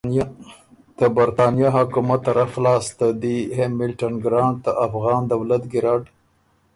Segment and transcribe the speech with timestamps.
[0.97, 6.01] ته برطانیه حکومت طرف لاسته دی هېمِلټن ګرانټ ته افغان دولت ګیرډ